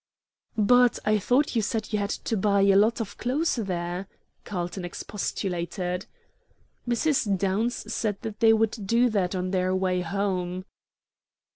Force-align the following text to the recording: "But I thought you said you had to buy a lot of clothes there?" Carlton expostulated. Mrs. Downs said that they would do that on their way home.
"But 0.57 0.97
I 1.05 1.19
thought 1.19 1.55
you 1.55 1.61
said 1.61 1.93
you 1.93 1.99
had 1.99 2.09
to 2.09 2.35
buy 2.35 2.61
a 2.61 2.75
lot 2.75 2.99
of 3.01 3.19
clothes 3.19 3.57
there?" 3.57 4.07
Carlton 4.45 4.83
expostulated. 4.83 6.07
Mrs. 6.89 7.37
Downs 7.37 7.93
said 7.93 8.19
that 8.23 8.39
they 8.39 8.51
would 8.51 8.87
do 8.87 9.11
that 9.11 9.35
on 9.35 9.51
their 9.51 9.75
way 9.75 10.01
home. 10.01 10.65